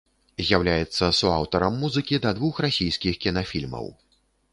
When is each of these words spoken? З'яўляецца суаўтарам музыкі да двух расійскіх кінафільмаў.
З'яўляецца 0.45 1.09
суаўтарам 1.17 1.77
музыкі 1.83 2.19
да 2.23 2.31
двух 2.39 2.63
расійскіх 2.65 3.21
кінафільмаў. 3.27 3.85